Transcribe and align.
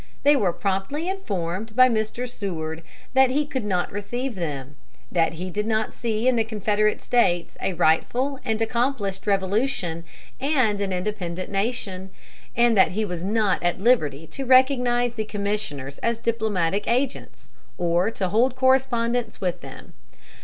They 0.23 0.35
were 0.35 0.51
promptly 0.51 1.07
informed 1.07 1.75
by 1.75 1.87
Mr. 1.87 2.27
Seward 2.27 2.81
that 3.13 3.29
he 3.29 3.45
could 3.45 3.63
not 3.63 3.91
receive 3.91 4.33
them; 4.33 4.75
that 5.11 5.33
he 5.33 5.51
did 5.51 5.67
not 5.67 5.93
see 5.93 6.27
in 6.27 6.35
the 6.37 6.43
Confederate 6.43 7.03
States 7.03 7.55
a 7.61 7.73
rightful 7.73 8.39
and 8.43 8.59
accomplished 8.63 9.27
revolution 9.27 10.03
and 10.39 10.81
an 10.81 10.91
independent 10.91 11.51
nation; 11.51 12.09
and 12.55 12.75
that 12.75 12.93
he 12.93 13.05
was 13.05 13.23
not 13.23 13.61
at 13.61 13.79
liberty 13.79 14.25
to 14.25 14.43
recognize 14.43 15.13
the 15.13 15.23
commissioners 15.23 15.99
as 15.99 16.17
diplomatic 16.17 16.87
agents, 16.87 17.51
or 17.77 18.09
to 18.09 18.29
hold 18.29 18.55
correspondence 18.55 19.39
with 19.39 19.61
them. 19.61 19.93